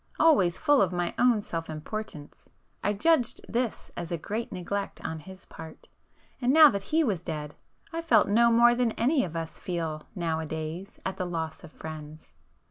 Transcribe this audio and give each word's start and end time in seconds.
Always 0.19 0.57
full 0.57 0.81
of 0.81 0.91
my 0.91 1.13
own 1.19 1.43
self 1.43 1.69
importance, 1.69 2.49
I 2.83 2.91
judged 2.91 3.41
this 3.47 3.91
as 3.95 4.11
great 4.19 4.51
neglect 4.51 4.99
on 5.05 5.19
his 5.19 5.45
part, 5.45 5.87
and 6.41 6.51
now 6.51 6.71
that 6.71 6.81
he 6.81 7.03
was 7.03 7.21
dead 7.21 7.53
I 7.93 8.01
felt 8.01 8.27
no 8.27 8.49
more 8.49 8.73
than 8.73 8.93
any 8.93 9.23
of 9.23 9.35
us 9.35 9.59
feel 9.59 10.07
now 10.15 10.39
a 10.39 10.45
days 10.47 10.99
at 11.05 11.17
the 11.17 11.25
loss 11.25 11.63
of 11.63 11.71
friends. 11.71 12.33